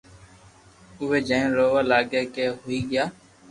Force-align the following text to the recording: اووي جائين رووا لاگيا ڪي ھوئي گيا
اووي 0.97 1.19
جائين 1.27 1.49
رووا 1.57 1.81
لاگيا 1.91 2.21
ڪي 2.33 2.45
ھوئي 2.59 2.79
گيا 2.89 3.05